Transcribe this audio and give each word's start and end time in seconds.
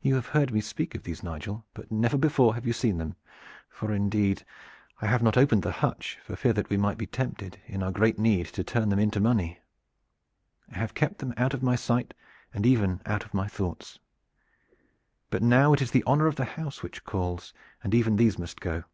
"You 0.00 0.14
have 0.14 0.28
heard 0.28 0.54
me 0.54 0.62
speak 0.62 0.94
of 0.94 1.02
these, 1.02 1.22
Nigel, 1.22 1.66
but 1.74 1.92
never 1.92 2.16
before 2.16 2.54
have 2.54 2.66
you 2.66 2.72
seen 2.72 2.96
them, 2.96 3.14
for 3.68 3.92
indeed 3.92 4.42
I 5.02 5.06
have 5.06 5.22
not 5.22 5.36
opened 5.36 5.64
the 5.64 5.70
hutch 5.70 6.18
for 6.24 6.34
fear 6.34 6.54
that 6.54 6.70
we 6.70 6.78
might 6.78 6.96
be 6.96 7.04
tempted 7.06 7.60
in 7.66 7.82
our 7.82 7.92
great 7.92 8.18
need 8.18 8.46
to 8.46 8.64
turn 8.64 8.88
them 8.88 8.98
into 8.98 9.20
money. 9.20 9.60
I 10.72 10.78
have 10.78 10.94
kept 10.94 11.18
them 11.18 11.34
out 11.36 11.52
of 11.52 11.62
my 11.62 11.76
sight 11.76 12.14
and 12.54 12.64
even 12.64 13.02
out 13.04 13.26
of 13.26 13.34
my 13.34 13.48
thoughts. 13.48 13.98
But 15.28 15.42
now 15.42 15.74
it 15.74 15.82
is 15.82 15.90
the 15.90 16.04
honor 16.06 16.26
of 16.26 16.36
the 16.36 16.46
house 16.46 16.82
which 16.82 17.04
calls, 17.04 17.52
and 17.84 17.94
even 17.94 18.16
these 18.16 18.38
must 18.38 18.62
go. 18.62 18.84